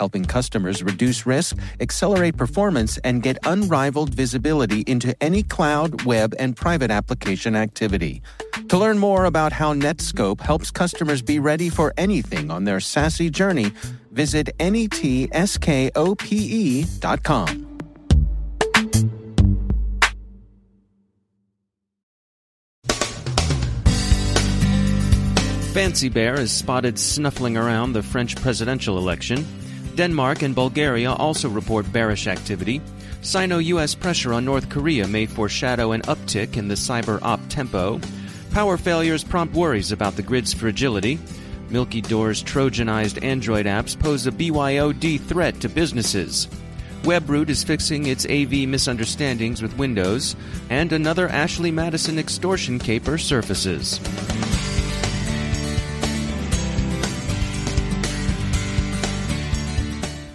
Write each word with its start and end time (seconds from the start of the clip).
helping 0.00 0.24
customers 0.24 0.82
reduce 0.82 1.26
risk, 1.26 1.56
accelerate 1.78 2.36
performance, 2.36 2.98
and 3.04 3.22
get 3.22 3.36
unrivaled 3.44 4.14
visibility 4.14 4.80
into 4.86 5.14
any 5.22 5.42
cloud, 5.42 6.04
web, 6.06 6.34
and 6.38 6.56
private 6.56 6.90
application 6.90 7.54
activity. 7.54 8.22
To 8.70 8.78
learn 8.78 8.98
more 8.98 9.26
about 9.26 9.52
how 9.52 9.74
Netskope 9.74 10.40
helps 10.40 10.70
customers 10.70 11.20
be 11.20 11.38
ready 11.38 11.68
for 11.68 11.92
anything 11.98 12.50
on 12.50 12.64
their 12.64 12.78
SASE 12.78 13.30
journey, 13.30 13.72
visit 14.10 14.48
netskope.com. 14.58 15.66
Fancy 25.72 26.08
Bear 26.08 26.34
is 26.40 26.50
spotted 26.50 26.98
snuffling 26.98 27.56
around 27.56 27.92
the 27.92 28.02
French 28.02 28.34
presidential 28.34 28.98
election. 28.98 29.46
Denmark 30.00 30.40
and 30.40 30.54
Bulgaria 30.54 31.12
also 31.12 31.50
report 31.50 31.92
bearish 31.92 32.26
activity. 32.26 32.80
Sino 33.20 33.58
US 33.58 33.94
pressure 33.94 34.32
on 34.32 34.46
North 34.46 34.70
Korea 34.70 35.06
may 35.06 35.26
foreshadow 35.26 35.92
an 35.92 36.00
uptick 36.08 36.56
in 36.56 36.68
the 36.68 36.74
cyber 36.74 37.20
op 37.20 37.38
tempo. 37.50 38.00
Power 38.50 38.78
failures 38.78 39.22
prompt 39.22 39.54
worries 39.54 39.92
about 39.92 40.16
the 40.16 40.22
grid's 40.22 40.54
fragility. 40.54 41.18
Milkydoor's 41.68 42.42
Trojanized 42.42 43.22
Android 43.22 43.66
apps 43.66 43.94
pose 43.94 44.26
a 44.26 44.32
BYOD 44.32 45.20
threat 45.20 45.60
to 45.60 45.68
businesses. 45.68 46.48
Webroot 47.02 47.50
is 47.50 47.62
fixing 47.62 48.06
its 48.06 48.24
AV 48.24 48.66
misunderstandings 48.66 49.60
with 49.60 49.76
Windows, 49.76 50.34
and 50.70 50.94
another 50.94 51.28
Ashley 51.28 51.70
Madison 51.70 52.18
extortion 52.18 52.78
caper 52.78 53.18
surfaces. 53.18 54.00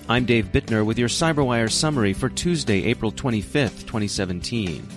I'm 0.08 0.26
Dave 0.26 0.52
Bittner 0.52 0.86
with 0.86 1.00
your 1.00 1.10
CyberWire 1.10 1.72
summary 1.72 2.14
for 2.14 2.30
Tuesday, 2.30 2.84
April 2.84 3.12
25th, 3.12 3.88
2017. 3.88 4.88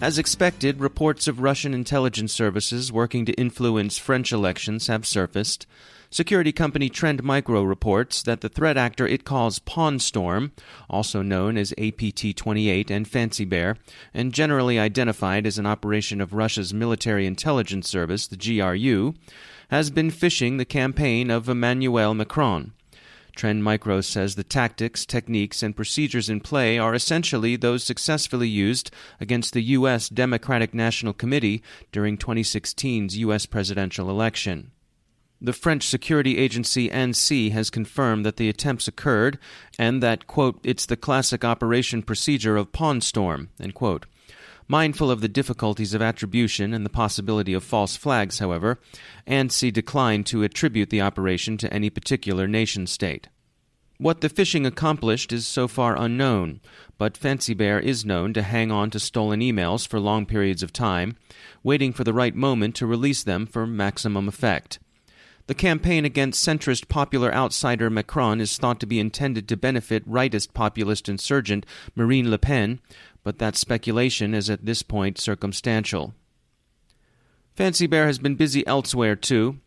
As 0.00 0.16
expected, 0.16 0.80
reports 0.80 1.28
of 1.28 1.40
Russian 1.40 1.74
intelligence 1.74 2.32
services 2.32 2.90
working 2.90 3.26
to 3.26 3.34
influence 3.34 3.98
French 3.98 4.32
elections 4.32 4.86
have 4.86 5.04
surfaced. 5.04 5.66
Security 6.08 6.50
company 6.50 6.88
Trend 6.88 7.22
Micro 7.22 7.62
reports 7.62 8.22
that 8.22 8.40
the 8.40 8.48
threat 8.48 8.78
actor 8.78 9.06
it 9.06 9.26
calls 9.26 9.58
Pawn 9.58 9.98
Storm, 9.98 10.52
also 10.88 11.20
known 11.20 11.58
as 11.58 11.74
APT 11.76 12.34
28 12.34 12.90
and 12.90 13.06
Fancy 13.06 13.44
Bear, 13.44 13.76
and 14.14 14.32
generally 14.32 14.78
identified 14.78 15.46
as 15.46 15.58
an 15.58 15.66
operation 15.66 16.22
of 16.22 16.32
Russia's 16.32 16.72
military 16.72 17.26
intelligence 17.26 17.86
service, 17.86 18.26
the 18.26 18.38
GRU, 18.38 19.12
has 19.68 19.90
been 19.90 20.10
phishing 20.10 20.56
the 20.56 20.64
campaign 20.64 21.30
of 21.30 21.50
Emmanuel 21.50 22.14
Macron. 22.14 22.72
Trend 23.34 23.64
Micro 23.64 24.00
says 24.00 24.34
the 24.34 24.44
tactics, 24.44 25.04
techniques, 25.04 25.62
and 25.62 25.76
procedures 25.76 26.28
in 26.28 26.40
play 26.40 26.78
are 26.78 26.94
essentially 26.94 27.56
those 27.56 27.84
successfully 27.84 28.48
used 28.48 28.90
against 29.20 29.52
the 29.52 29.62
U.S. 29.62 30.08
Democratic 30.08 30.72
National 30.72 31.12
Committee 31.12 31.62
during 31.92 32.16
2016's 32.16 33.18
U.S. 33.18 33.46
presidential 33.46 34.08
election. 34.08 34.70
The 35.40 35.52
French 35.52 35.86
security 35.86 36.38
agency 36.38 36.88
ANSSI 36.88 37.52
has 37.52 37.68
confirmed 37.68 38.24
that 38.24 38.36
the 38.36 38.48
attempts 38.48 38.88
occurred 38.88 39.38
and 39.78 40.02
that, 40.02 40.26
quote, 40.26 40.58
it's 40.64 40.86
the 40.86 40.96
classic 40.96 41.44
operation 41.44 42.02
procedure 42.02 42.56
of 42.56 42.72
Pawn 42.72 43.00
Storm, 43.00 43.50
end 43.60 43.74
quote. 43.74 44.06
Mindful 44.66 45.10
of 45.10 45.20
the 45.20 45.28
difficulties 45.28 45.92
of 45.92 46.00
attribution 46.00 46.72
and 46.72 46.86
the 46.86 46.90
possibility 46.90 47.52
of 47.52 47.62
false 47.62 47.96
flags, 47.96 48.38
however, 48.38 48.80
ANSSI 49.26 49.70
declined 49.70 50.24
to 50.26 50.42
attribute 50.42 50.88
the 50.88 51.02
operation 51.02 51.58
to 51.58 51.72
any 51.72 51.90
particular 51.90 52.48
nation 52.48 52.86
state. 52.86 53.28
What 53.98 54.22
the 54.22 54.30
phishing 54.30 54.66
accomplished 54.66 55.32
is 55.32 55.46
so 55.46 55.68
far 55.68 55.96
unknown, 55.96 56.60
but 56.98 57.16
Fancy 57.16 57.54
Bear 57.54 57.78
is 57.78 58.04
known 58.04 58.32
to 58.32 58.42
hang 58.42 58.72
on 58.72 58.90
to 58.90 58.98
stolen 58.98 59.40
emails 59.40 59.86
for 59.86 60.00
long 60.00 60.26
periods 60.26 60.62
of 60.62 60.72
time, 60.72 61.16
waiting 61.62 61.92
for 61.92 62.02
the 62.02 62.14
right 62.14 62.34
moment 62.34 62.74
to 62.76 62.86
release 62.86 63.22
them 63.22 63.46
for 63.46 63.66
maximum 63.66 64.28
effect. 64.28 64.78
The 65.46 65.54
campaign 65.54 66.06
against 66.06 66.46
centrist 66.46 66.88
popular 66.88 67.34
outsider 67.34 67.90
Macron 67.90 68.40
is 68.40 68.56
thought 68.56 68.80
to 68.80 68.86
be 68.86 68.98
intended 68.98 69.46
to 69.48 69.56
benefit 69.56 70.08
rightist 70.08 70.54
populist 70.54 71.06
insurgent 71.06 71.66
Marine 71.94 72.30
Le 72.30 72.38
Pen, 72.38 72.80
but 73.22 73.38
that 73.38 73.56
speculation 73.56 74.32
is 74.32 74.48
at 74.48 74.64
this 74.64 74.82
point 74.82 75.18
circumstantial. 75.18 76.14
Fancy 77.54 77.86
Bear 77.86 78.06
has 78.06 78.18
been 78.18 78.36
busy 78.36 78.66
elsewhere, 78.66 79.16
too. 79.16 79.58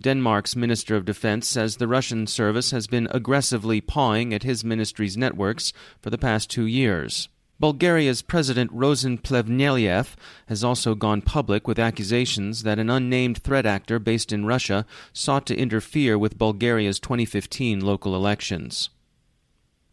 Denmark's 0.00 0.56
Minister 0.56 0.96
of 0.96 1.04
Defense 1.04 1.46
says 1.46 1.76
the 1.76 1.88
Russian 1.88 2.26
service 2.26 2.70
has 2.70 2.86
been 2.86 3.08
aggressively 3.10 3.80
pawing 3.80 4.32
at 4.32 4.42
his 4.42 4.64
ministry's 4.64 5.16
networks 5.16 5.72
for 6.00 6.10
the 6.10 6.18
past 6.18 6.50
two 6.50 6.66
years. 6.66 7.28
Bulgaria's 7.58 8.20
President 8.20 8.70
Rosen 8.70 9.16
Plevneliev 9.16 10.14
has 10.46 10.62
also 10.62 10.94
gone 10.94 11.22
public 11.22 11.66
with 11.66 11.78
accusations 11.78 12.64
that 12.64 12.78
an 12.78 12.90
unnamed 12.90 13.42
threat 13.42 13.64
actor 13.64 13.98
based 13.98 14.30
in 14.30 14.44
Russia 14.44 14.84
sought 15.14 15.46
to 15.46 15.56
interfere 15.56 16.18
with 16.18 16.36
Bulgaria's 16.36 17.00
2015 17.00 17.80
local 17.80 18.14
elections. 18.14 18.90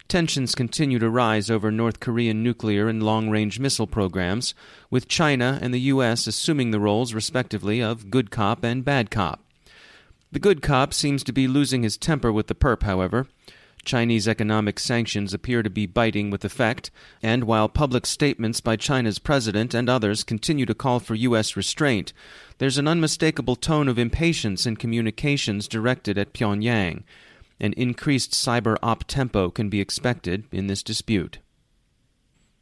Tensions 0.09 0.56
continue 0.56 1.00
to 1.00 1.09
rise 1.09 1.50
over 1.50 1.72
North 1.72 2.02
Korean 2.02 2.44
nuclear 2.44 2.90
and 2.90 3.02
long 3.02 3.29
range 3.29 3.59
missile 3.59 3.88
programs, 3.88 4.53
with 4.91 5.07
China 5.07 5.57
and 5.62 5.73
the 5.73 5.79
U.S. 5.79 6.28
assuming 6.28 6.72
the 6.72 6.81
roles, 6.81 7.13
respectively, 7.13 7.81
of 7.81 8.12
good 8.12 8.29
cop 8.29 8.66
and 8.66 8.84
bad 8.84 9.09
cop. 9.09 9.40
The 10.34 10.40
good 10.40 10.62
cop 10.62 10.94
seems 10.94 11.23
to 11.23 11.31
be 11.31 11.47
losing 11.47 11.84
his 11.84 11.96
temper 11.96 12.31
with 12.31 12.47
the 12.47 12.56
perp, 12.56 12.84
however. 12.84 13.28
Chinese 13.85 14.27
economic 14.27 14.79
sanctions 14.79 15.33
appear 15.33 15.61
to 15.61 15.69
be 15.69 15.85
biting 15.85 16.29
with 16.29 16.45
effect, 16.45 16.89
and 17.21 17.44
while 17.44 17.67
public 17.67 18.05
statements 18.05 18.61
by 18.61 18.75
China's 18.75 19.19
president 19.19 19.73
and 19.73 19.89
others 19.89 20.23
continue 20.23 20.66
to 20.66 20.73
call 20.73 20.99
for 20.99 21.16
U.S. 21.16 21.55
restraint, 21.55 22.13
there's 22.57 22.77
an 22.77 22.88
unmistakable 22.88 23.55
tone 23.55 23.88
of 23.88 23.99
impatience 23.99 24.66
in 24.66 24.77
communications 24.77 25.67
directed 25.67 26.17
at 26.17 26.33
Pyongyang. 26.33 27.03
An 27.59 27.73
increased 27.73 28.31
cyber 28.31 28.77
op 28.81 29.05
tempo 29.05 29.49
can 29.49 29.69
be 29.69 29.81
expected 29.81 30.45
in 30.51 30.67
this 30.67 30.83
dispute. 30.83 31.39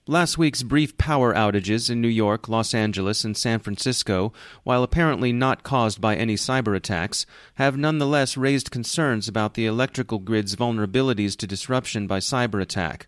Last 0.07 0.35
week's 0.35 0.63
brief 0.63 0.97
power 0.97 1.31
outages 1.35 1.87
in 1.87 2.01
New 2.01 2.07
York, 2.07 2.49
Los 2.49 2.73
Angeles, 2.73 3.23
and 3.23 3.37
San 3.37 3.59
Francisco, 3.59 4.33
while 4.63 4.81
apparently 4.81 5.31
not 5.31 5.61
caused 5.61 6.01
by 6.01 6.15
any 6.15 6.35
cyber 6.35 6.75
attacks, 6.75 7.27
have 7.55 7.77
nonetheless 7.77 8.35
raised 8.35 8.71
concerns 8.71 9.27
about 9.27 9.53
the 9.53 9.67
electrical 9.67 10.17
grid's 10.17 10.55
vulnerabilities 10.55 11.37
to 11.37 11.45
disruption 11.45 12.07
by 12.07 12.17
cyber 12.17 12.59
attack. 12.59 13.05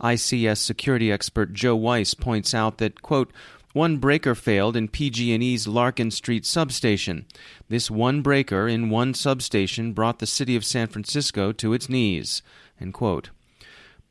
ICS 0.00 0.58
security 0.58 1.10
expert 1.10 1.52
Joe 1.52 1.74
Weiss 1.74 2.14
points 2.14 2.54
out 2.54 2.78
that, 2.78 3.02
quote, 3.02 3.32
one 3.72 3.96
breaker 3.96 4.36
failed 4.36 4.76
in 4.76 4.86
PG&E's 4.86 5.66
Larkin 5.66 6.12
Street 6.12 6.46
substation. 6.46 7.26
This 7.68 7.90
one 7.90 8.22
breaker 8.22 8.68
in 8.68 8.88
one 8.88 9.14
substation 9.14 9.92
brought 9.92 10.20
the 10.20 10.26
city 10.28 10.54
of 10.54 10.64
San 10.64 10.86
Francisco 10.86 11.50
to 11.52 11.72
its 11.72 11.88
knees. 11.88 12.40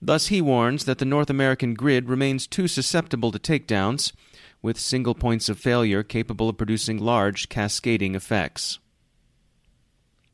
Thus, 0.01 0.27
he 0.27 0.41
warns 0.41 0.85
that 0.85 0.97
the 0.97 1.05
North 1.05 1.29
American 1.29 1.73
grid 1.73 2.07
remains 2.07 2.47
too 2.47 2.67
susceptible 2.67 3.31
to 3.31 3.39
takedowns, 3.39 4.13
with 4.61 4.79
single 4.79 5.15
points 5.15 5.49
of 5.49 5.57
failure 5.57 6.03
capable 6.03 6.49
of 6.49 6.57
producing 6.57 6.97
large 6.97 7.49
cascading 7.49 8.15
effects. 8.15 8.79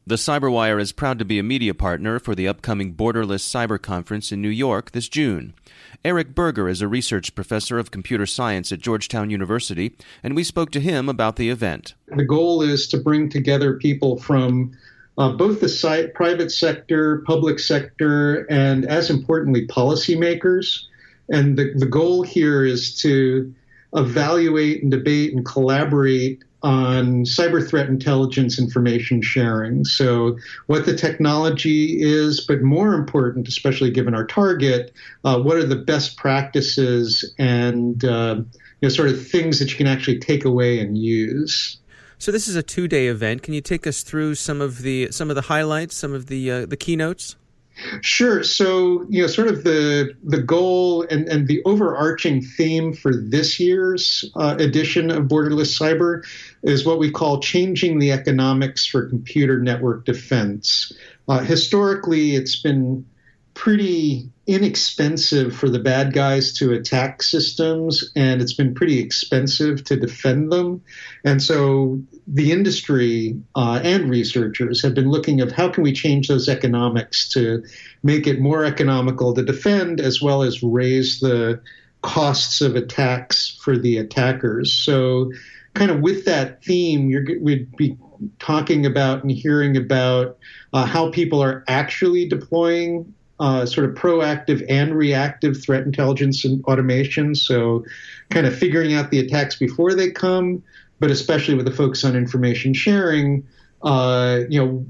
The 0.08 0.16
Cyberwire 0.16 0.80
is 0.80 0.92
proud 0.92 1.18
to 1.18 1.26
be 1.26 1.40
a 1.40 1.44
media 1.44 1.74
partner 1.74 2.20
for 2.20 2.36
the 2.36 2.48
upcoming 2.48 2.94
Borderless 2.94 3.44
Cyber 3.44 3.82
Conference 3.82 4.32
in 4.32 4.40
New 4.40 4.50
York 4.50 4.92
this 4.92 5.10
June. 5.10 5.56
Eric 6.04 6.36
Burger 6.36 6.70
is 6.70 6.84
a 6.84 6.88
research 6.88 7.34
professor 7.34 7.80
of 7.80 7.90
computer 7.90 8.28
science 8.28 8.72
at 8.72 8.80
Georgetown 8.80 9.32
University, 9.32 9.96
and 10.22 10.36
we 10.36 10.44
spoke 10.44 10.70
to 10.72 10.80
him 10.80 11.10
about 11.10 11.38
the 11.38 11.50
event. 11.50 11.96
The 12.16 12.24
goal 12.24 12.62
is 12.62 12.88
to 12.90 13.00
bring 13.00 13.30
together 13.30 13.78
people 13.78 14.20
from 14.20 14.78
uh, 15.18 15.32
both 15.32 15.62
the 15.62 15.70
site, 15.70 16.14
private 16.14 16.52
sector, 16.52 17.24
public 17.26 17.60
sector, 17.60 18.46
and 18.50 18.86
as 18.86 19.10
importantly, 19.10 19.68
policymakers. 19.68 20.82
And 21.30 21.58
the, 21.58 21.74
the 21.76 21.86
goal 21.86 22.22
here 22.24 22.66
is 22.66 23.00
to 23.02 23.54
evaluate 23.96 24.82
and 24.82 24.92
debate 24.92 25.34
and 25.34 25.46
collaborate 25.46 26.44
on 26.64 27.24
cyber 27.26 27.66
threat 27.68 27.88
intelligence 27.88 28.58
information 28.58 29.22
sharing. 29.22 29.86
So, 29.86 30.38
what 30.66 30.86
the 30.88 30.96
technology 30.96 32.02
is, 32.02 32.42
but 32.42 32.62
more 32.62 32.96
important, 32.96 33.48
especially 33.48 33.92
given 33.92 34.16
our 34.16 34.26
target, 34.26 34.92
uh, 35.24 35.40
what 35.40 35.58
are 35.58 35.66
the 35.66 35.76
best 35.76 36.18
practices 36.18 37.34
and 37.38 38.04
uh, 38.04 38.38
you 38.38 38.46
know, 38.82 38.90
sort 38.90 39.10
of 39.10 39.28
things 39.28 39.60
that 39.60 39.70
you 39.72 39.78
can 39.78 39.88
actually 39.88 40.20
take 40.20 40.44
away 40.44 40.80
and 40.80 40.98
use. 40.98 41.78
So 42.26 42.32
this 42.32 42.48
is 42.48 42.56
a 42.56 42.64
two-day 42.64 43.06
event. 43.06 43.44
Can 43.44 43.54
you 43.54 43.62
take 43.62 43.86
us 43.86 44.02
through 44.02 44.34
some 44.34 44.60
of 44.60 44.82
the 44.82 45.12
some 45.12 45.30
of 45.30 45.36
the 45.36 45.44
highlights, 45.44 45.94
some 45.94 46.12
of 46.12 46.26
the 46.26 46.50
uh, 46.50 46.66
the 46.66 46.76
keynotes? 46.76 47.36
Sure. 48.02 48.42
So, 48.42 49.06
you 49.10 49.22
know, 49.22 49.28
sort 49.28 49.48
of 49.48 49.64
the 49.64 50.12
the 50.24 50.42
goal 50.42 51.04
and, 51.04 51.28
and 51.28 51.48
the 51.48 51.62
overarching 51.66 52.42
theme 52.42 52.94
for 52.94 53.16
this 53.16 53.60
year's 53.60 54.26
uh, 54.36 54.56
edition 54.58 55.12
of 55.12 55.26
Borderless 55.26 55.80
Cyber 55.80 56.26
is 56.64 56.84
what 56.84 56.98
we 56.98 57.12
call 57.12 57.42
changing 57.42 58.00
the 58.00 58.12
economics 58.12 58.88
for 58.88 59.08
computer 59.08 59.60
network 59.60 60.06
defense. 60.06 60.92
Uh, 61.28 61.42
historically, 61.42 62.34
it's 62.34 62.60
been 62.60 63.06
pretty 63.56 64.30
inexpensive 64.48 65.56
for 65.56 65.70
the 65.70 65.80
bad 65.80 66.14
guys 66.14 66.54
to 66.54 66.74
attack 66.74 67.24
systems, 67.24 68.12
and 68.16 68.42
it's 68.42 68.54
been 68.54 68.76
pretty 68.76 69.00
expensive 69.00 69.84
to 69.86 69.96
defend 69.96 70.52
them. 70.52 70.84
And 71.24 71.42
so 71.42 72.00
the 72.28 72.52
industry 72.52 73.42
uh, 73.56 73.80
and 73.82 74.10
researchers 74.10 74.84
have 74.84 74.94
been 74.94 75.10
looking 75.10 75.40
at 75.40 75.54
how 75.54 75.70
can 75.70 75.84
we 75.84 75.94
change 75.94 76.28
those 76.28 76.48
economics 76.48 77.30
to 77.30 77.64
make 78.04 78.28
it 78.28 78.40
more 78.40 78.66
economical 78.66 79.34
to 79.34 79.44
defend, 79.44 80.00
as 80.00 80.22
well 80.22 80.44
as 80.44 80.62
raise 80.62 81.20
the 81.22 81.60
costs 82.04 82.62
of 82.62 82.76
attacks 82.76 83.58
for 83.64 83.78
the 83.78 83.98
attackers. 83.98 84.72
So, 84.74 85.32
kind 85.74 85.90
of 85.90 86.02
with 86.02 86.26
that 86.26 86.64
theme, 86.64 87.08
we'd 87.42 87.76
be 87.78 87.98
talking 88.38 88.86
about 88.86 89.24
and 89.24 89.32
hearing 89.32 89.76
about 89.76 90.38
uh, 90.74 90.86
how 90.86 91.10
people 91.10 91.42
are 91.42 91.64
actually 91.68 92.28
deploying 92.28 93.14
uh, 93.40 93.66
sort 93.66 93.90
of 93.90 93.96
proactive 93.96 94.66
and 94.70 94.96
reactive 94.96 95.62
threat 95.62 95.84
intelligence 95.84 96.46
and 96.46 96.64
automation. 96.66 97.36
So, 97.36 97.86
kind 98.30 98.48
of 98.48 98.56
figuring 98.56 98.94
out 98.94 99.12
the 99.12 99.20
attacks 99.20 99.56
before 99.56 99.94
they 99.94 100.10
come, 100.10 100.64
but 101.00 101.12
especially 101.12 101.56
with 101.56 101.68
a 101.68 101.72
focus 101.72 102.04
on 102.04 102.16
information 102.16 102.74
sharing. 102.74 103.46
Uh, 103.82 104.42
you 104.50 104.60
know, 104.60 104.86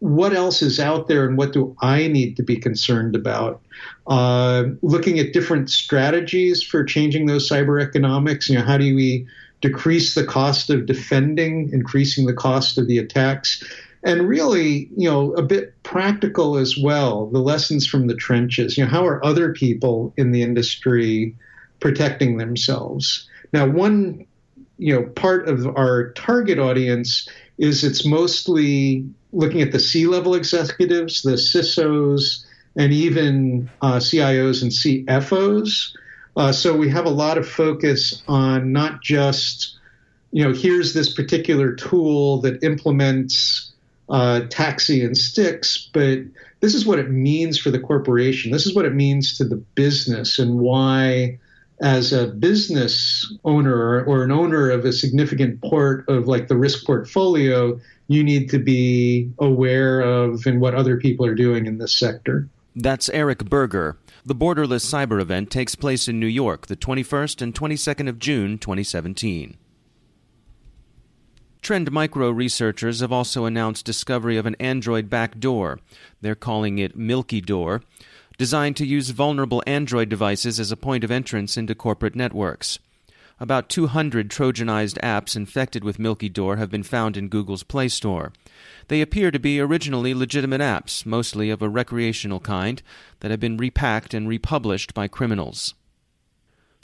what 0.00 0.32
else 0.34 0.62
is 0.62 0.78
out 0.78 1.08
there, 1.08 1.26
and 1.26 1.38
what 1.38 1.52
do 1.52 1.76
I 1.80 2.08
need 2.08 2.36
to 2.36 2.42
be 2.42 2.56
concerned 2.56 3.16
about? 3.16 3.62
Uh, 4.06 4.64
looking 4.82 5.18
at 5.18 5.32
different 5.32 5.70
strategies 5.70 6.62
for 6.62 6.84
changing 6.84 7.26
those 7.26 7.48
cyber 7.48 7.82
economics. 7.82 8.48
You 8.48 8.58
know, 8.58 8.64
how 8.64 8.78
do 8.78 8.94
we 8.94 9.26
decrease 9.60 10.14
the 10.14 10.24
cost 10.24 10.70
of 10.70 10.86
defending, 10.86 11.70
increasing 11.72 12.26
the 12.26 12.34
cost 12.34 12.78
of 12.78 12.86
the 12.86 12.98
attacks? 12.98 13.64
And 14.06 14.28
really, 14.28 14.88
you 14.96 15.10
know, 15.10 15.32
a 15.32 15.42
bit 15.42 15.74
practical 15.82 16.56
as 16.56 16.78
well. 16.78 17.26
The 17.26 17.40
lessons 17.40 17.88
from 17.88 18.06
the 18.06 18.14
trenches. 18.14 18.78
You 18.78 18.84
know, 18.84 18.90
how 18.90 19.04
are 19.04 19.22
other 19.24 19.52
people 19.52 20.14
in 20.16 20.30
the 20.30 20.42
industry 20.42 21.34
protecting 21.80 22.36
themselves? 22.36 23.28
Now, 23.52 23.66
one, 23.66 24.24
you 24.78 24.94
know, 24.94 25.02
part 25.02 25.48
of 25.48 25.66
our 25.76 26.12
target 26.12 26.60
audience 26.60 27.28
is 27.58 27.82
it's 27.82 28.06
mostly 28.06 29.04
looking 29.32 29.60
at 29.60 29.72
the 29.72 29.80
C-level 29.80 30.36
executives, 30.36 31.22
the 31.22 31.32
CISOs, 31.32 32.46
and 32.76 32.92
even 32.92 33.68
uh, 33.82 33.96
CIOs 33.96 34.62
and 34.62 34.70
CFOs. 34.70 35.96
Uh, 36.36 36.52
so 36.52 36.76
we 36.76 36.88
have 36.90 37.06
a 37.06 37.10
lot 37.10 37.38
of 37.38 37.48
focus 37.48 38.22
on 38.28 38.70
not 38.70 39.02
just, 39.02 39.76
you 40.30 40.44
know, 40.44 40.52
here's 40.52 40.94
this 40.94 41.12
particular 41.12 41.74
tool 41.74 42.40
that 42.42 42.62
implements 42.62 43.72
uh, 44.08 44.42
TAXII 44.48 45.04
and 45.04 45.16
STIX, 45.16 45.90
but 45.92 46.18
this 46.60 46.74
is 46.74 46.86
what 46.86 46.98
it 46.98 47.10
means 47.10 47.58
for 47.58 47.70
the 47.70 47.78
corporation. 47.78 48.50
This 48.50 48.66
is 48.66 48.74
what 48.74 48.84
it 48.84 48.94
means 48.94 49.36
to 49.38 49.44
the 49.44 49.56
business 49.56 50.38
and 50.38 50.58
why, 50.58 51.38
as 51.80 52.12
a 52.12 52.28
business 52.28 53.32
owner 53.44 54.04
or 54.04 54.24
an 54.24 54.32
owner 54.32 54.70
of 54.70 54.84
a 54.84 54.92
significant 54.92 55.60
part 55.62 56.08
of 56.08 56.28
like 56.28 56.48
the 56.48 56.56
risk 56.56 56.86
portfolio, 56.86 57.78
you 58.08 58.22
need 58.22 58.48
to 58.50 58.58
be 58.58 59.30
aware 59.38 60.00
of 60.00 60.46
and 60.46 60.60
what 60.60 60.74
other 60.74 60.96
people 60.96 61.26
are 61.26 61.34
doing 61.34 61.66
in 61.66 61.78
this 61.78 61.98
sector. 61.98 62.48
That's 62.74 63.08
Eric 63.08 63.44
Burger. 63.46 63.96
The 64.24 64.34
Borderless 64.34 64.84
Cyber 64.84 65.20
event 65.20 65.50
takes 65.50 65.74
place 65.74 66.08
in 66.08 66.18
New 66.20 66.26
York 66.26 66.66
the 66.66 66.76
21st 66.76 67.42
and 67.42 67.54
22nd 67.54 68.08
of 68.08 68.18
June, 68.18 68.58
2017. 68.58 69.56
Trend 71.66 71.90
Micro 71.90 72.30
researchers 72.30 73.00
have 73.00 73.10
also 73.10 73.44
announced 73.44 73.84
discovery 73.84 74.36
of 74.36 74.46
an 74.46 74.54
Android 74.60 75.10
backdoor. 75.10 75.80
They're 76.20 76.36
calling 76.36 76.78
it 76.78 76.94
Milkydoor, 76.94 77.82
designed 78.38 78.76
to 78.76 78.86
use 78.86 79.10
vulnerable 79.10 79.64
Android 79.66 80.08
devices 80.08 80.60
as 80.60 80.70
a 80.70 80.76
point 80.76 81.02
of 81.02 81.10
entrance 81.10 81.56
into 81.56 81.74
corporate 81.74 82.14
networks. 82.14 82.78
About 83.40 83.68
200 83.68 84.30
Trojanized 84.30 84.96
apps 85.00 85.34
infected 85.34 85.82
with 85.82 85.98
Milkydoor 85.98 86.56
have 86.56 86.70
been 86.70 86.84
found 86.84 87.16
in 87.16 87.26
Google's 87.26 87.64
Play 87.64 87.88
Store. 87.88 88.32
They 88.86 89.00
appear 89.00 89.32
to 89.32 89.40
be 89.40 89.58
originally 89.58 90.14
legitimate 90.14 90.60
apps, 90.60 91.04
mostly 91.04 91.50
of 91.50 91.62
a 91.62 91.68
recreational 91.68 92.38
kind, 92.38 92.80
that 93.18 93.32
have 93.32 93.40
been 93.40 93.56
repacked 93.56 94.14
and 94.14 94.28
republished 94.28 94.94
by 94.94 95.08
criminals. 95.08 95.74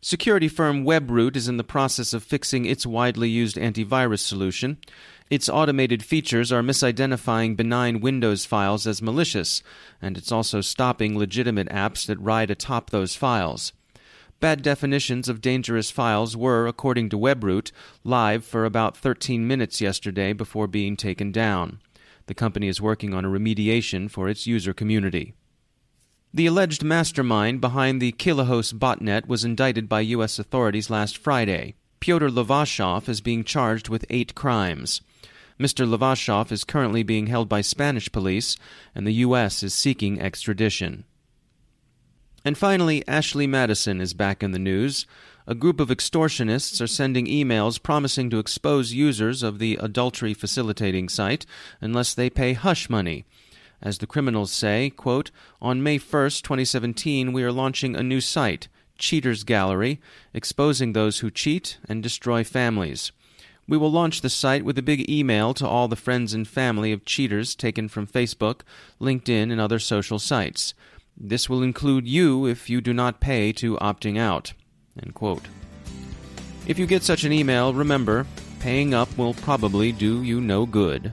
Security 0.05 0.49
firm 0.49 0.85
Webroot 0.85 1.37
is 1.37 1.47
in 1.47 1.59
the 1.59 1.63
process 1.63 2.13
of 2.13 2.25
fixing 2.25 2.65
its 2.65 2.85
widely 2.85 3.29
used 3.29 3.55
antivirus 3.55 4.19
solution. 4.19 4.79
Its 5.31 5.49
automated 5.49 6.03
features 6.03 6.51
are 6.51 6.61
misidentifying 6.61 7.57
benign 7.57 8.01
Windows 8.01 8.45
files 8.45 8.85
as 8.85 9.01
malicious, 9.01 9.63
and 10.03 10.19
it's 10.19 10.33
also 10.33 10.61
stopping 10.61 11.17
legitimate 11.17 11.69
apps 11.69 12.05
that 12.05 12.19
ride 12.19 12.51
atop 12.51 12.91
those 12.91 13.15
files. 13.15 13.73
Bad 14.41 14.63
definitions 14.63 15.29
of 15.29 15.41
dangerous 15.41 15.93
files 15.93 16.37
were, 16.37 16.67
according 16.67 17.09
to 17.11 17.17
Webroot, 17.17 17.71
live 18.03 18.45
for 18.45 18.65
about 18.65 18.97
13 18.97 19.47
minutes 19.47 19.81
yesterday 19.81 20.33
before 20.33 20.67
being 20.67 20.97
taken 20.97 21.31
down. 21.31 21.79
The 22.27 22.35
company 22.35 22.67
is 22.67 22.81
working 22.81 23.15
on 23.15 23.25
a 23.25 23.31
remediation 23.31 24.11
for 24.11 24.29
its 24.29 24.49
user 24.49 24.75
community. 24.75 25.35
The 26.35 26.47
alleged 26.47 26.83
mastermind 26.83 27.61
behind 27.61 28.01
the 28.01 28.13
Kelihos 28.13 28.73
botnet 28.73 29.27
was 29.27 29.45
indicted 29.45 29.87
by 29.87 30.01
U.S. 30.01 30.39
authorities 30.39 30.89
last 30.89 31.19
Friday. 31.19 31.75
Pyotr 32.01 32.31
Levashov 32.31 33.07
is 33.07 33.21
being 33.21 33.45
charged 33.45 33.91
with 33.91 34.07
eight 34.09 34.35
crimes. 34.35 35.03
Mr. 35.61 35.87
Levashov 35.87 36.51
is 36.51 36.65
currently 36.65 37.03
being 37.03 37.27
held 37.27 37.51
by 37.51 37.61
Spanish 37.61 38.11
police, 38.11 38.57
and 38.95 39.07
the 39.07 39.13
U.S. 39.27 39.63
is 39.63 39.75
seeking 39.75 40.23
extradition. 40.23 41.05
And 42.47 42.57
finally, 42.57 43.07
Ashley 43.07 43.47
Madison 43.47 44.01
is 44.01 44.15
back 44.15 44.43
in 44.43 44.53
the 44.53 44.59
news. 44.59 45.07
A 45.47 45.55
group 45.55 45.81
of 45.81 45.91
extortionists 45.91 46.81
are 46.81 46.87
sending 46.87 47.27
emails 47.27 47.83
promising 47.83 48.31
to 48.31 48.39
expose 48.39 48.95
users 48.95 49.43
of 49.43 49.59
the 49.59 49.77
adultery 49.83 50.33
facilitating 50.33 51.11
site 51.11 51.45
unless 51.83 52.15
they 52.15 52.31
pay 52.31 52.55
hush 52.55 52.89
money. 52.89 53.27
As 53.83 53.99
the 53.99 54.07
criminals 54.07 54.53
say, 54.53 54.91
quote, 54.91 55.33
On 55.61 55.83
May 55.83 55.99
1st, 55.99 56.43
2017, 56.43 57.33
we 57.33 57.43
are 57.43 57.51
launching 57.51 57.97
a 57.97 58.03
new 58.03 58.21
site, 58.21 58.69
Cheaters 58.97 59.43
Gallery, 59.43 60.01
exposing 60.33 60.93
those 60.93 61.19
who 61.19 61.31
cheat 61.31 61.79
and 61.89 62.01
destroy 62.01 62.45
families. 62.45 63.11
We 63.67 63.77
will 63.77 63.91
launch 63.91 64.21
the 64.21 64.31
site 64.31 64.65
with 64.65 64.79
a 64.79 64.83
big 64.83 65.11
email 65.11 65.53
to 65.55 65.67
all 65.67 65.89
the 65.89 65.97
friends 65.97 66.33
and 66.33 66.47
family 66.47 66.93
of 66.93 67.05
cheaters 67.05 67.57
taken 67.57 67.89
from 67.89 68.07
Facebook, 68.07 68.61
LinkedIn, 69.01 69.51
and 69.51 69.61
other 69.61 69.81
social 69.81 70.21
sites. 70.21 70.75
This 71.17 71.49
will 71.49 71.63
include 71.63 72.07
you 72.07 72.47
if 72.47 72.71
you 72.71 72.81
do 72.81 72.93
not 72.93 73.21
pay 73.21 73.53
to 73.55 73.77
opting 73.79 74.17
out. 74.19 74.53
If 76.69 76.79
you 76.79 76.87
get 76.87 77.03
such 77.03 77.25
an 77.25 77.33
email, 77.33 77.75
remember, 77.75 78.27
paying 78.61 78.95
up 78.95 79.17
will 79.19 79.35
probably 79.35 79.91
do 79.91 80.23
you 80.23 80.41
no 80.41 80.67
good. 80.67 81.13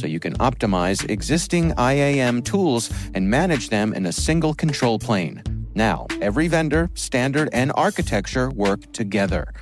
so 0.00 0.06
you 0.06 0.18
can 0.18 0.34
optimize 0.38 1.08
existing 1.10 1.74
IAM 1.78 2.42
tools 2.42 2.90
and 3.14 3.28
manage 3.28 3.68
them 3.68 3.92
in 3.92 4.06
a 4.06 4.12
single 4.12 4.54
control 4.54 4.98
plane. 4.98 5.42
Now, 5.74 6.06
every 6.20 6.48
vendor, 6.48 6.90
standard, 6.94 7.50
and 7.52 7.70
architecture 7.74 8.50
work 8.50 8.90
together. 8.92 9.52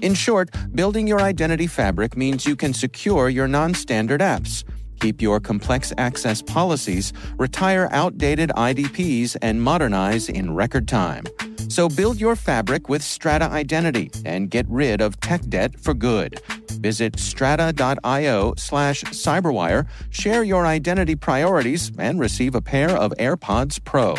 In 0.00 0.14
short, 0.14 0.50
building 0.74 1.08
your 1.08 1.20
identity 1.20 1.66
fabric 1.66 2.16
means 2.16 2.46
you 2.46 2.54
can 2.54 2.72
secure 2.72 3.28
your 3.28 3.48
non 3.48 3.74
standard 3.74 4.20
apps, 4.20 4.62
keep 5.00 5.20
your 5.20 5.40
complex 5.40 5.92
access 5.98 6.40
policies, 6.40 7.12
retire 7.36 7.88
outdated 7.90 8.50
IDPs, 8.50 9.36
and 9.42 9.60
modernize 9.60 10.28
in 10.28 10.54
record 10.54 10.86
time. 10.86 11.24
So 11.68 11.88
build 11.88 12.20
your 12.20 12.36
fabric 12.36 12.88
with 12.88 13.02
Strata 13.02 13.46
Identity 13.46 14.10
and 14.24 14.50
get 14.50 14.66
rid 14.68 15.00
of 15.00 15.20
tech 15.20 15.42
debt 15.48 15.78
for 15.78 15.94
good. 15.94 16.40
Visit 16.80 17.18
strata.io 17.18 18.54
slash 18.56 19.02
cyberwire, 19.04 19.86
share 20.10 20.42
your 20.42 20.66
identity 20.66 21.16
priorities, 21.16 21.92
and 21.98 22.20
receive 22.20 22.54
a 22.54 22.60
pair 22.60 22.90
of 22.90 23.12
AirPods 23.18 23.82
Pro. 23.84 24.14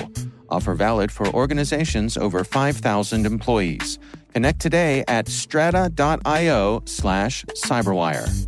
Offer 0.49 0.73
valid 0.73 1.11
for 1.11 1.27
organizations 1.27 2.17
over 2.17 2.43
5,000 2.43 3.25
employees. 3.25 3.99
Connect 4.33 4.59
today 4.59 5.03
at 5.07 5.27
strata.io 5.27 6.83
slash 6.85 7.45
cyberwire. 7.55 8.47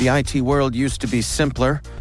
The 0.00 0.08
IT 0.08 0.40
world 0.40 0.74
used 0.74 1.02
to 1.02 1.06
be 1.06 1.20
simpler. 1.20 1.82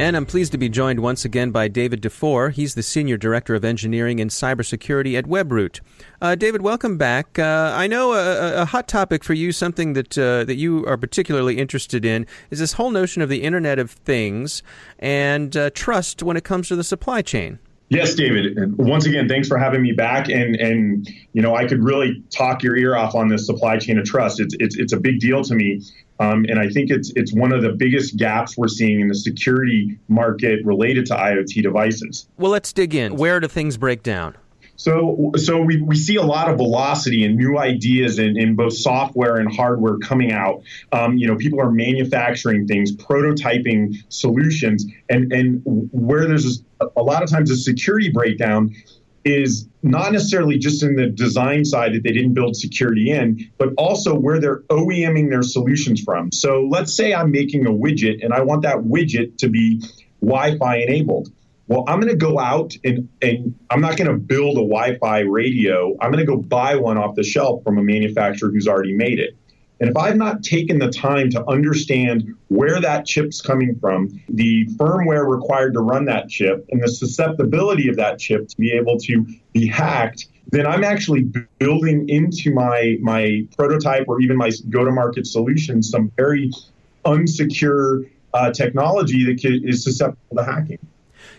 And 0.00 0.16
I'm 0.16 0.24
pleased 0.24 0.52
to 0.52 0.56
be 0.56 0.70
joined 0.70 1.00
once 1.00 1.26
again 1.26 1.50
by 1.50 1.68
David 1.68 2.00
Dufour. 2.00 2.48
He's 2.48 2.74
the 2.74 2.82
Senior 2.82 3.18
Director 3.18 3.54
of 3.54 3.66
Engineering 3.66 4.18
and 4.18 4.30
Cybersecurity 4.30 5.18
at 5.18 5.26
WebRoot. 5.26 5.80
Uh, 6.22 6.34
David, 6.36 6.62
welcome 6.62 6.96
back. 6.96 7.38
Uh, 7.38 7.74
I 7.76 7.86
know 7.86 8.14
a, 8.14 8.62
a, 8.62 8.64
hot 8.64 8.88
topic 8.88 9.22
for 9.22 9.34
you, 9.34 9.52
something 9.52 9.92
that, 9.92 10.16
uh, 10.16 10.44
that 10.44 10.54
you 10.54 10.86
are 10.86 10.96
particularly 10.96 11.58
interested 11.58 12.06
in, 12.06 12.26
is 12.48 12.60
this 12.60 12.72
whole 12.72 12.90
notion 12.90 13.20
of 13.20 13.28
the 13.28 13.42
Internet 13.42 13.78
of 13.78 13.90
Things 13.90 14.62
and 14.98 15.54
uh, 15.54 15.68
trust 15.74 16.22
when 16.22 16.34
it 16.34 16.44
comes 16.44 16.68
to 16.68 16.76
the 16.76 16.84
supply 16.84 17.20
chain. 17.20 17.58
Yes, 17.90 18.14
David. 18.14 18.78
Once 18.78 19.04
again, 19.04 19.28
thanks 19.28 19.48
for 19.48 19.58
having 19.58 19.82
me 19.82 19.90
back. 19.90 20.28
And 20.28 20.54
and 20.54 21.10
you 21.32 21.42
know, 21.42 21.56
I 21.56 21.66
could 21.66 21.82
really 21.82 22.22
talk 22.30 22.62
your 22.62 22.76
ear 22.76 22.96
off 22.96 23.16
on 23.16 23.26
this 23.26 23.46
supply 23.46 23.78
chain 23.78 23.98
of 23.98 24.04
trust. 24.06 24.38
It's 24.38 24.54
it's 24.60 24.76
it's 24.78 24.92
a 24.92 25.00
big 25.00 25.18
deal 25.18 25.42
to 25.42 25.54
me, 25.56 25.82
um, 26.20 26.44
and 26.48 26.60
I 26.60 26.68
think 26.68 26.90
it's 26.90 27.10
it's 27.16 27.32
one 27.32 27.50
of 27.52 27.62
the 27.62 27.72
biggest 27.72 28.16
gaps 28.16 28.56
we're 28.56 28.68
seeing 28.68 29.00
in 29.00 29.08
the 29.08 29.14
security 29.14 29.98
market 30.08 30.64
related 30.64 31.06
to 31.06 31.14
IoT 31.14 31.62
devices. 31.62 32.28
Well, 32.36 32.52
let's 32.52 32.72
dig 32.72 32.94
in. 32.94 33.16
Where 33.16 33.40
do 33.40 33.48
things 33.48 33.78
break 33.78 34.02
down? 34.02 34.36
So, 34.76 35.32
so 35.36 35.60
we, 35.60 35.82
we 35.82 35.94
see 35.94 36.16
a 36.16 36.22
lot 36.22 36.48
of 36.48 36.56
velocity 36.56 37.22
and 37.26 37.36
new 37.36 37.58
ideas 37.58 38.18
in, 38.18 38.38
in 38.38 38.54
both 38.54 38.72
software 38.72 39.36
and 39.36 39.54
hardware 39.54 39.98
coming 39.98 40.32
out. 40.32 40.62
Um, 40.90 41.18
you 41.18 41.26
know, 41.26 41.36
people 41.36 41.60
are 41.60 41.70
manufacturing 41.70 42.66
things, 42.66 42.90
prototyping 42.96 43.96
solutions, 44.08 44.86
and 45.10 45.32
and 45.32 45.60
where 45.64 46.26
there's 46.26 46.62
a, 46.80 46.86
a 46.96 47.02
lot 47.02 47.22
of 47.22 47.30
times 47.30 47.50
a 47.50 47.56
security 47.56 48.10
breakdown 48.10 48.74
is 49.24 49.68
not 49.82 50.12
necessarily 50.12 50.58
just 50.58 50.82
in 50.82 50.96
the 50.96 51.06
design 51.06 51.64
side 51.64 51.94
that 51.94 52.02
they 52.02 52.12
didn't 52.12 52.34
build 52.34 52.56
security 52.56 53.10
in, 53.10 53.50
but 53.58 53.70
also 53.76 54.14
where 54.14 54.40
they're 54.40 54.60
OEMing 54.70 55.30
their 55.30 55.42
solutions 55.42 56.02
from. 56.02 56.32
So 56.32 56.66
let's 56.70 56.94
say 56.94 57.12
I'm 57.12 57.30
making 57.30 57.66
a 57.66 57.70
widget 57.70 58.24
and 58.24 58.32
I 58.32 58.42
want 58.42 58.62
that 58.62 58.78
widget 58.78 59.38
to 59.38 59.48
be 59.48 59.82
Wi-Fi 60.20 60.76
enabled 60.76 61.30
well, 61.70 61.84
I'm 61.86 62.00
going 62.00 62.10
to 62.10 62.16
go 62.16 62.40
out 62.40 62.74
and, 62.82 63.08
and 63.22 63.54
I'm 63.70 63.80
not 63.80 63.96
going 63.96 64.10
to 64.10 64.16
build 64.16 64.56
a 64.56 64.66
Wi 64.66 64.98
Fi 64.98 65.20
radio. 65.20 65.96
I'm 66.00 66.10
going 66.10 66.26
to 66.26 66.26
go 66.26 66.36
buy 66.36 66.74
one 66.74 66.98
off 66.98 67.14
the 67.14 67.22
shelf 67.22 67.62
from 67.62 67.78
a 67.78 67.82
manufacturer 67.84 68.50
who's 68.50 68.66
already 68.66 68.92
made 68.92 69.20
it. 69.20 69.36
And 69.80 69.88
if 69.88 69.96
I've 69.96 70.16
not 70.16 70.42
taken 70.42 70.78
the 70.78 70.90
time 70.90 71.30
to 71.30 71.48
understand 71.48 72.34
where 72.48 72.80
that 72.80 73.06
chip's 73.06 73.40
coming 73.40 73.78
from, 73.80 74.20
the 74.28 74.66
firmware 74.76 75.26
required 75.26 75.72
to 75.72 75.80
run 75.80 76.04
that 76.04 76.28
chip, 76.28 76.66
and 76.70 76.82
the 76.82 76.88
susceptibility 76.88 77.88
of 77.88 77.96
that 77.96 78.18
chip 78.18 78.48
to 78.48 78.56
be 78.58 78.72
able 78.72 78.98
to 78.98 79.26
be 79.54 79.66
hacked, 79.66 80.28
then 80.50 80.66
I'm 80.66 80.84
actually 80.84 81.32
building 81.58 82.08
into 82.08 82.52
my 82.52 82.98
my 83.00 83.46
prototype 83.56 84.04
or 84.06 84.20
even 84.20 84.36
my 84.36 84.50
go-to-market 84.68 85.26
solution 85.26 85.82
some 85.82 86.12
very 86.16 86.50
unsecure 87.06 88.08
uh, 88.34 88.50
technology 88.50 89.24
that 89.24 89.42
is 89.44 89.82
susceptible 89.82 90.36
to 90.36 90.44
hacking 90.44 90.78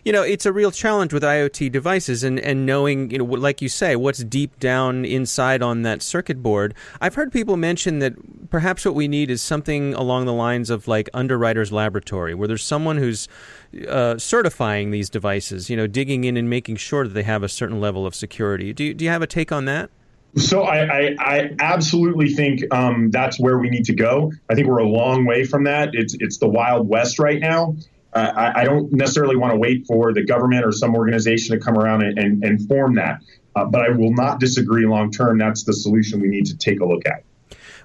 you 0.03 0.11
know, 0.11 0.23
it's 0.23 0.45
a 0.45 0.51
real 0.51 0.71
challenge 0.71 1.13
with 1.13 1.23
IoT 1.23 1.71
devices 1.71 2.23
and, 2.23 2.39
and 2.39 2.65
knowing, 2.65 3.11
you 3.11 3.19
know, 3.19 3.25
like 3.25 3.61
you 3.61 3.69
say, 3.69 3.95
what's 3.95 4.23
deep 4.23 4.59
down 4.59 5.05
inside 5.05 5.61
on 5.61 5.83
that 5.83 6.01
circuit 6.01 6.41
board. 6.41 6.73
I've 6.99 7.15
heard 7.15 7.31
people 7.31 7.57
mention 7.57 7.99
that 7.99 8.49
perhaps 8.49 8.85
what 8.85 8.95
we 8.95 9.07
need 9.07 9.29
is 9.29 9.41
something 9.41 9.93
along 9.93 10.25
the 10.25 10.33
lines 10.33 10.69
of 10.69 10.87
like 10.87 11.09
Underwriter's 11.13 11.71
Laboratory, 11.71 12.33
where 12.33 12.47
there's 12.47 12.63
someone 12.63 12.97
who's 12.97 13.27
uh, 13.87 14.17
certifying 14.17 14.91
these 14.91 15.09
devices, 15.09 15.69
you 15.69 15.77
know, 15.77 15.87
digging 15.87 16.23
in 16.23 16.37
and 16.37 16.49
making 16.49 16.77
sure 16.77 17.07
that 17.07 17.13
they 17.13 17.23
have 17.23 17.43
a 17.43 17.49
certain 17.49 17.79
level 17.79 18.05
of 18.05 18.15
security. 18.15 18.73
Do 18.73 18.83
you, 18.83 18.93
do 18.93 19.05
you 19.05 19.11
have 19.11 19.21
a 19.21 19.27
take 19.27 19.51
on 19.51 19.65
that? 19.65 19.89
So 20.37 20.63
I, 20.63 20.85
I, 20.85 21.15
I, 21.19 21.49
absolutely 21.59 22.29
think 22.29 22.73
um, 22.73 23.11
that's 23.11 23.37
where 23.37 23.57
we 23.57 23.69
need 23.69 23.83
to 23.85 23.93
go. 23.93 24.31
I 24.49 24.55
think 24.55 24.67
we're 24.67 24.77
a 24.77 24.87
long 24.87 25.25
way 25.25 25.43
from 25.43 25.65
that. 25.65 25.89
It's 25.91 26.15
it's 26.19 26.37
the 26.37 26.47
wild 26.47 26.87
west 26.87 27.19
right 27.19 27.39
now, 27.39 27.75
uh, 28.13 28.31
I, 28.35 28.61
I, 28.61 28.63
don't 28.65 28.91
necessarily 28.91 29.35
want 29.35 29.53
to 29.53 29.57
wait 29.57 29.85
for 29.87 30.13
the 30.13 30.23
government 30.23 30.65
or 30.65 30.71
some 30.71 30.95
organization 30.95 31.57
to 31.57 31.63
come 31.63 31.77
around 31.77 32.03
and, 32.03 32.17
and, 32.19 32.43
and 32.43 32.67
form 32.67 32.95
that. 32.95 33.21
Uh, 33.55 33.65
but 33.65 33.81
I 33.81 33.89
will 33.89 34.13
not 34.13 34.39
disagree 34.39 34.85
long 34.85 35.11
term. 35.11 35.37
That's 35.37 35.63
the 35.63 35.73
solution 35.73 36.21
we 36.21 36.27
need 36.27 36.45
to 36.47 36.57
take 36.57 36.79
a 36.79 36.85
look 36.85 37.03
at. 37.05 37.23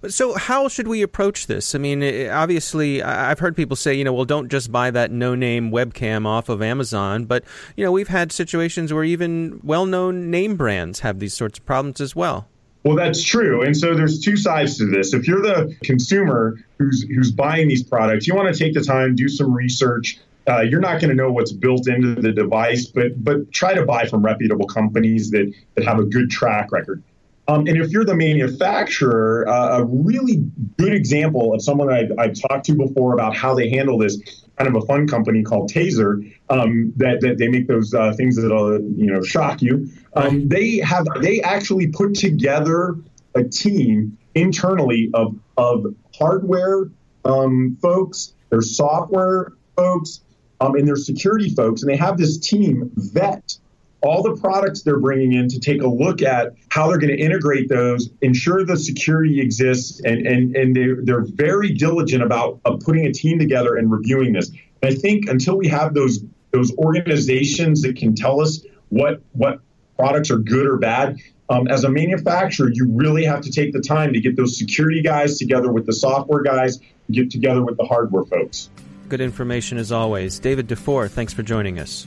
So, 0.09 0.35
how 0.35 0.68
should 0.68 0.88
we 0.88 1.02
approach 1.02 1.47
this? 1.47 1.75
I 1.75 1.78
mean, 1.78 2.02
obviously, 2.28 3.02
I've 3.02 3.38
heard 3.38 3.56
people 3.56 3.76
say, 3.76 3.95
you 3.95 4.04
know, 4.04 4.12
well, 4.12 4.25
don't 4.25 4.49
just 4.49 4.71
buy 4.71 4.90
that 4.90 5.11
no 5.11 5.35
name 5.35 5.71
webcam 5.71 6.26
off 6.26 6.49
of 6.49 6.62
Amazon. 6.62 7.25
But, 7.25 7.45
you 7.76 7.85
know, 7.85 7.92
we've 7.92 8.09
had 8.09 8.30
situations 8.30 8.92
where 8.92 9.04
even 9.04 9.61
well 9.64 9.87
known 9.87 10.30
name 10.30 10.56
brands 10.56 11.00
have 11.00 11.18
these 11.18 11.35
sorts 11.35 11.59
of 11.59 11.66
problems 11.66 12.00
as 12.00 12.14
well. 12.14 12.49
Well, 12.86 12.94
that's 12.94 13.20
true. 13.20 13.62
And 13.62 13.76
so 13.76 13.94
there's 13.94 14.20
two 14.20 14.36
sides 14.36 14.78
to 14.78 14.86
this. 14.86 15.12
If 15.12 15.26
you're 15.26 15.42
the 15.42 15.76
consumer 15.82 16.54
who's 16.78 17.02
who's 17.02 17.32
buying 17.32 17.66
these 17.66 17.82
products, 17.82 18.28
you 18.28 18.34
want 18.36 18.54
to 18.54 18.56
take 18.56 18.74
the 18.74 18.80
time, 18.80 19.16
do 19.16 19.28
some 19.28 19.52
research. 19.52 20.20
Uh, 20.48 20.60
you're 20.60 20.80
not 20.80 21.00
going 21.00 21.08
to 21.08 21.16
know 21.16 21.32
what's 21.32 21.50
built 21.50 21.88
into 21.88 22.14
the 22.14 22.30
device, 22.30 22.86
but 22.86 23.24
but 23.24 23.50
try 23.50 23.74
to 23.74 23.84
buy 23.84 24.06
from 24.06 24.24
reputable 24.24 24.68
companies 24.68 25.32
that 25.32 25.52
that 25.74 25.84
have 25.84 25.98
a 25.98 26.04
good 26.04 26.30
track 26.30 26.70
record. 26.70 27.02
Um, 27.48 27.66
and 27.66 27.76
if 27.76 27.90
you're 27.90 28.04
the 28.04 28.16
manufacturer, 28.16 29.48
uh, 29.48 29.78
a 29.78 29.84
really 29.84 30.44
good 30.78 30.92
example 30.92 31.54
of 31.54 31.62
someone 31.62 31.92
I've, 31.92 32.10
I've, 32.18 32.34
talked 32.40 32.66
to 32.66 32.74
before 32.74 33.12
about 33.12 33.36
how 33.36 33.54
they 33.54 33.70
handle 33.70 33.98
this, 33.98 34.18
kind 34.58 34.74
of 34.74 34.82
a 34.82 34.86
fun 34.86 35.06
company 35.06 35.44
called 35.44 35.70
Taser, 35.70 36.32
um, 36.50 36.92
that, 36.96 37.20
that 37.20 37.38
they 37.38 37.46
make 37.48 37.68
those 37.68 37.94
uh, 37.94 38.12
things 38.14 38.36
that'll 38.36 38.80
you 38.80 39.06
know 39.06 39.22
shock 39.22 39.62
you. 39.62 39.88
Um, 40.14 40.48
they 40.48 40.78
have 40.78 41.06
they 41.20 41.40
actually 41.42 41.88
put 41.88 42.14
together 42.14 42.96
a 43.34 43.44
team 43.44 44.18
internally 44.34 45.10
of 45.14 45.38
of 45.56 45.94
hardware 46.18 46.90
um, 47.24 47.76
folks, 47.80 48.34
their 48.50 48.62
software 48.62 49.52
folks, 49.76 50.20
um, 50.60 50.74
and 50.74 50.86
their 50.86 50.96
security 50.96 51.50
folks, 51.50 51.82
and 51.82 51.90
they 51.90 51.96
have 51.96 52.16
this 52.18 52.38
team 52.38 52.90
vet 52.96 53.56
all 54.02 54.22
the 54.22 54.36
products 54.40 54.82
they're 54.82 55.00
bringing 55.00 55.32
in 55.32 55.48
to 55.48 55.58
take 55.58 55.82
a 55.82 55.86
look 55.86 56.22
at 56.22 56.54
how 56.68 56.88
they're 56.88 56.98
going 56.98 57.16
to 57.16 57.20
integrate 57.20 57.68
those, 57.68 58.10
ensure 58.22 58.64
the 58.64 58.76
security 58.76 59.40
exists, 59.40 60.00
and 60.04 60.26
and 60.26 60.56
and 60.56 60.76
they're, 60.76 61.02
they're 61.02 61.24
very 61.24 61.72
diligent 61.72 62.22
about 62.22 62.60
uh, 62.64 62.76
putting 62.84 63.06
a 63.06 63.12
team 63.12 63.38
together 63.38 63.76
and 63.76 63.90
reviewing 63.90 64.32
this. 64.32 64.50
And 64.82 64.92
I 64.92 64.94
think 64.94 65.28
until 65.28 65.56
we 65.56 65.68
have 65.68 65.94
those 65.94 66.20
those 66.52 66.76
organizations 66.76 67.82
that 67.82 67.96
can 67.96 68.14
tell 68.14 68.40
us 68.40 68.64
what 68.90 69.20
what 69.32 69.60
products 69.96 70.30
are 70.30 70.38
good 70.38 70.66
or 70.66 70.76
bad, 70.76 71.16
um, 71.48 71.68
as 71.68 71.84
a 71.84 71.88
manufacturer, 71.88 72.70
you 72.72 72.88
really 72.90 73.24
have 73.24 73.40
to 73.42 73.50
take 73.50 73.72
the 73.72 73.80
time 73.80 74.12
to 74.12 74.20
get 74.20 74.36
those 74.36 74.58
security 74.58 75.02
guys 75.02 75.38
together 75.38 75.72
with 75.72 75.86
the 75.86 75.92
software 75.92 76.42
guys, 76.42 76.80
get 77.10 77.30
together 77.30 77.64
with 77.64 77.76
the 77.76 77.84
hardware 77.84 78.24
folks. 78.24 78.68
Good 79.08 79.20
information 79.20 79.78
as 79.78 79.92
always. 79.92 80.38
David 80.38 80.66
Dufour, 80.66 81.08
thanks 81.08 81.32
for 81.32 81.42
joining 81.42 81.78
us. 81.78 82.06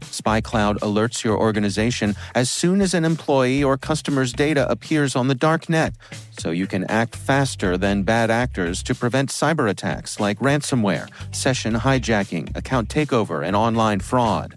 SpyCloud 0.00 0.78
alerts 0.78 1.24
your 1.24 1.38
organization 1.38 2.14
as 2.34 2.50
soon 2.50 2.80
as 2.80 2.94
an 2.94 3.04
employee 3.04 3.62
or 3.62 3.76
customer's 3.76 4.32
data 4.32 4.68
appears 4.70 5.16
on 5.16 5.28
the 5.28 5.34
dark 5.34 5.68
net, 5.68 5.94
so 6.38 6.50
you 6.50 6.66
can 6.66 6.84
act 6.84 7.16
faster 7.16 7.76
than 7.76 8.02
bad 8.02 8.30
actors 8.30 8.82
to 8.82 8.94
prevent 8.94 9.30
cyber 9.30 9.68
attacks 9.68 10.20
like 10.20 10.38
ransomware, 10.38 11.08
session 11.34 11.74
hijacking, 11.74 12.56
account 12.56 12.88
takeover, 12.88 13.46
and 13.46 13.54
online 13.56 14.00
fraud. 14.00 14.56